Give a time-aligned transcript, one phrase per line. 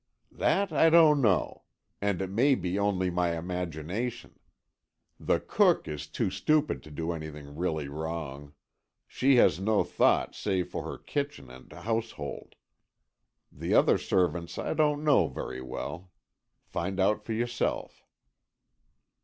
[0.31, 1.61] "That I don't know.
[2.01, 4.39] And it may be only my imagination.
[5.19, 8.53] The cook is too stupid to do anything really wrong.
[9.05, 12.55] She has no thought save for her kitchen and household.
[13.51, 16.09] The other servants I don't know very well.
[16.65, 18.03] Find out for yourself."